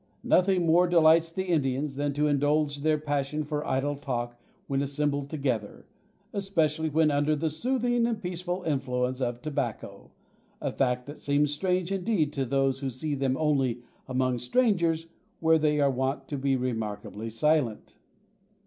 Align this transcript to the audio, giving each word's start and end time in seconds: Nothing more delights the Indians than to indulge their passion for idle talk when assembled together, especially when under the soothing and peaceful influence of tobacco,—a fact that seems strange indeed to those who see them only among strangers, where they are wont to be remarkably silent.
Nothing 0.23 0.65
more 0.65 0.87
delights 0.87 1.31
the 1.31 1.43
Indians 1.43 1.95
than 1.95 2.11
to 2.13 2.25
indulge 2.25 2.77
their 2.79 2.97
passion 2.97 3.43
for 3.43 3.63
idle 3.63 3.95
talk 3.95 4.35
when 4.65 4.81
assembled 4.81 5.29
together, 5.29 5.85
especially 6.33 6.89
when 6.89 7.11
under 7.11 7.35
the 7.35 7.51
soothing 7.51 8.07
and 8.07 8.19
peaceful 8.19 8.63
influence 8.63 9.21
of 9.21 9.43
tobacco,—a 9.43 10.71
fact 10.71 11.05
that 11.05 11.19
seems 11.19 11.53
strange 11.53 11.91
indeed 11.91 12.33
to 12.33 12.45
those 12.45 12.79
who 12.79 12.89
see 12.89 13.13
them 13.13 13.37
only 13.37 13.83
among 14.07 14.39
strangers, 14.39 15.05
where 15.39 15.59
they 15.59 15.79
are 15.79 15.91
wont 15.91 16.27
to 16.29 16.35
be 16.39 16.55
remarkably 16.55 17.29
silent. 17.29 17.99